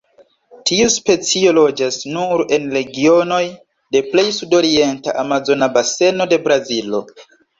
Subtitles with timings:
[0.67, 3.41] Tiu specio loĝas nur en regionoj
[3.97, 7.03] de plej sudorienta Amazona Baseno de Brazilo.